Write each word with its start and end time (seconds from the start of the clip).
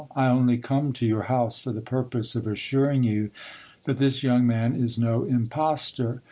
I 0.15 0.25
only 0.25 0.57
come 0.57 0.93
to 0.93 1.05
your 1.05 1.21
house 1.29 1.59
for 1.59 1.71
the 1.71 1.79
purpose 1.79 2.35
of 2.35 2.47
assuring 2.47 3.03
you 3.03 3.29
that 3.83 3.97
this 3.97 4.23
young 4.23 4.47
man 4.47 4.73
is 4.73 4.97
no 4.97 5.25
impostor. 5.25 6.19